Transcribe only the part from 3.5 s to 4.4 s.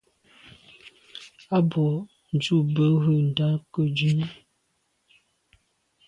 ke ndume.